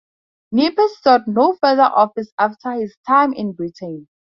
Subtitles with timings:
[0.51, 4.07] Nepos sought no further office after his time in Britain.